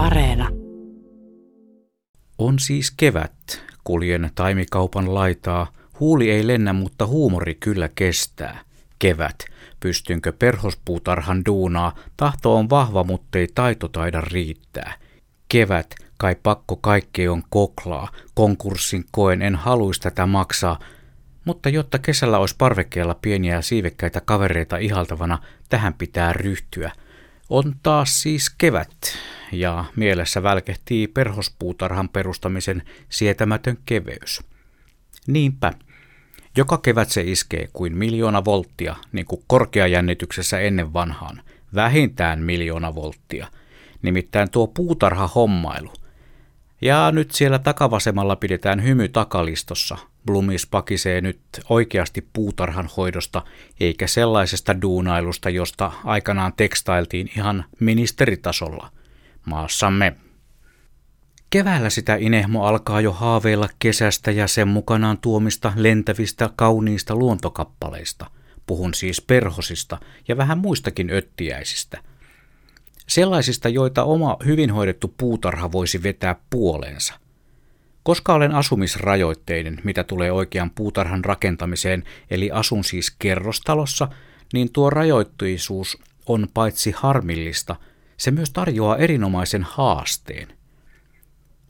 [0.00, 0.48] Areena.
[2.38, 3.32] On siis kevät.
[3.84, 5.72] Kuljen taimikaupan laitaa.
[6.00, 8.60] Huuli ei lennä, mutta huumori kyllä kestää.
[8.98, 9.36] Kevät.
[9.80, 11.94] Pystynkö perhospuutarhan duunaa?
[12.16, 14.92] Tahto on vahva, muttei taito taida riittää.
[15.48, 15.94] Kevät.
[16.16, 18.08] Kai pakko kaikki on koklaa.
[18.34, 20.78] Konkurssin koen en haluis tätä maksaa.
[21.44, 25.38] Mutta jotta kesällä olisi parvekkeella pieniä siivekkäitä kavereita ihaltavana,
[25.68, 26.92] tähän pitää ryhtyä.
[27.50, 28.90] On taas siis kevät,
[29.52, 34.42] ja mielessä välkehtii perhospuutarhan perustamisen sietämätön keveys.
[35.26, 35.72] Niinpä,
[36.56, 41.42] joka kevät se iskee kuin miljoona volttia, niin kuin korkeajännityksessä ennen vanhaan.
[41.74, 43.46] Vähintään miljoona volttia.
[44.02, 45.92] Nimittäin tuo puutarha-hommailu.
[46.82, 49.98] Ja nyt siellä takavasemmalla pidetään hymy takalistossa.
[50.26, 53.42] Blumis pakisee nyt oikeasti puutarhan hoidosta,
[53.80, 58.90] eikä sellaisesta duunailusta, josta aikanaan tekstailtiin ihan ministeritasolla.
[59.46, 60.16] Maassamme.
[61.50, 68.30] Keväällä sitä Inehmo alkaa jo haaveilla kesästä ja sen mukanaan tuomista lentävistä kauniista luontokappaleista.
[68.66, 71.98] Puhun siis perhosista ja vähän muistakin öttiäisistä–
[73.10, 77.14] Sellaisista, joita oma hyvin hoidettu puutarha voisi vetää puoleensa.
[78.02, 84.08] Koska olen asumisrajoitteinen, mitä tulee oikean puutarhan rakentamiseen, eli asun siis kerrostalossa,
[84.52, 87.76] niin tuo rajoittuisuus on paitsi harmillista,
[88.16, 90.48] se myös tarjoaa erinomaisen haasteen.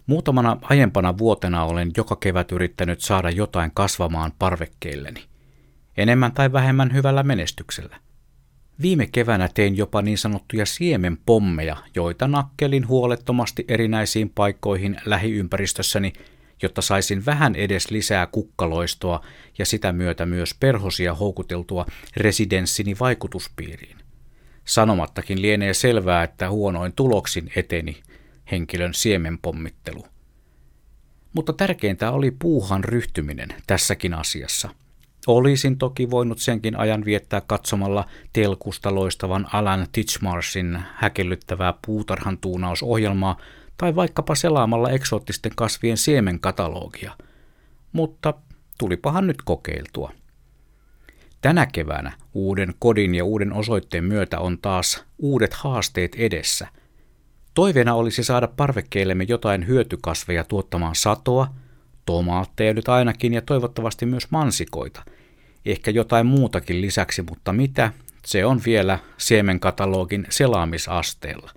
[0.07, 5.25] Muutamana aiempana vuotena olen joka kevät yrittänyt saada jotain kasvamaan parvekkeilleni.
[5.97, 7.97] Enemmän tai vähemmän hyvällä menestyksellä–
[8.83, 16.13] Viime keväänä tein jopa niin sanottuja siemenpommeja, joita nakkelin huolettomasti erinäisiin paikkoihin lähiympäristössäni,
[16.63, 19.25] jotta saisin vähän edes lisää kukkaloistoa
[19.59, 21.87] ja sitä myötä myös perhosia houkuteltua
[22.17, 23.97] residenssini vaikutuspiiriin.
[24.65, 28.01] Sanomattakin lienee selvää, että huonoin tuloksin eteni
[28.51, 30.07] henkilön siemenpommittelu.
[31.33, 34.69] Mutta tärkeintä oli puuhan ryhtyminen tässäkin asiassa–
[35.27, 43.37] Olisin toki voinut senkin ajan viettää katsomalla telkusta loistavan Alan Titchmarsin häkellyttävää puutarhan tuunausohjelmaa
[43.77, 47.13] tai vaikkapa selaamalla eksoottisten kasvien siemenkatalogia.
[47.93, 48.35] Mutta
[48.79, 50.13] tulipahan nyt kokeiltua.
[51.41, 56.69] Tänä keväänä uuden kodin ja uuden osoitteen myötä on taas uudet haasteet edessä.
[57.55, 61.49] Toiveena olisi saada parvekkeillemme jotain hyötykasveja tuottamaan satoa–
[62.11, 65.03] tomaatteja nyt ainakin ja toivottavasti myös mansikoita.
[65.67, 67.93] Ehkä jotain muutakin lisäksi, mutta mitä,
[68.27, 71.51] se on vielä siemenkatalogin selaamisasteella.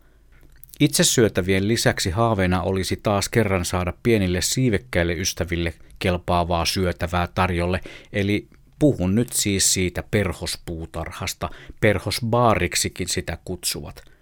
[0.80, 7.82] Itse syötävien lisäksi haaveena olisi taas kerran saada pienille siivekkäille ystäville kelpaavaa syötävää tarjolle,
[8.14, 8.48] eli
[8.80, 11.50] puhun nyt siis siitä perhospuutarhasta,
[11.80, 14.04] perhosbaariksikin sitä kutsuvat–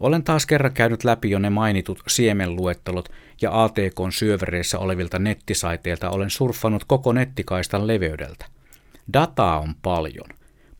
[0.00, 3.08] olen taas kerran käynyt läpi jo ne mainitut siemenluettelot
[3.42, 8.46] ja ATKn syövereissä olevilta nettisaiteilta olen surffannut koko nettikaistan leveydeltä.
[9.12, 10.28] Dataa on paljon.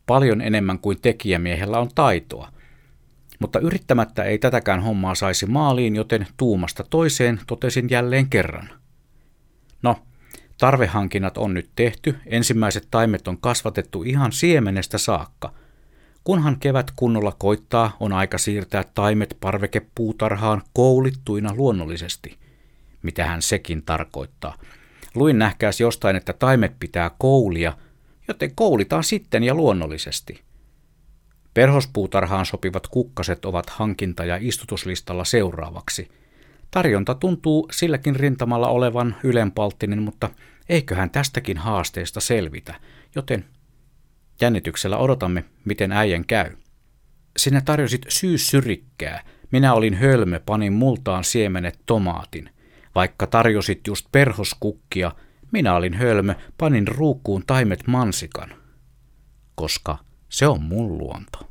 [0.05, 2.51] Paljon enemmän kuin tekijämiehellä on taitoa.
[3.39, 8.69] Mutta yrittämättä ei tätäkään hommaa saisi maaliin, joten tuumasta toiseen totesin jälleen kerran.
[9.81, 9.95] No,
[10.57, 15.53] tarvehankinnat on nyt tehty, ensimmäiset taimet on kasvatettu ihan siemenestä saakka–
[16.29, 22.37] Kunhan kevät kunnolla koittaa, on aika siirtää taimet parvekepuutarhaan koulittuina luonnollisesti.
[23.01, 24.57] Mitähän sekin tarkoittaa.
[25.15, 27.73] Luin nähkääs jostain, että taimet pitää koulia,
[28.27, 30.41] joten koulitaan sitten ja luonnollisesti.
[31.53, 36.07] Perhospuutarhaan sopivat kukkaset ovat hankinta- ja istutuslistalla seuraavaksi.
[36.71, 40.29] Tarjonta tuntuu silläkin rintamalla olevan ylenpalttinen, mutta
[40.69, 42.75] eiköhän tästäkin haasteesta selvitä,
[43.15, 43.45] joten
[44.41, 46.51] Jännityksellä odotamme, miten äijän käy.
[47.37, 49.23] Sinä tarjosit syysyrikkää.
[49.51, 52.49] Minä olin hölmö, panin multaan siemenet tomaatin.
[52.95, 55.11] Vaikka tarjosit just perhoskukkia,
[55.51, 58.49] minä olin hölmö, panin ruukkuun taimet mansikan.
[59.55, 59.97] Koska
[60.29, 61.48] se on mun luonto.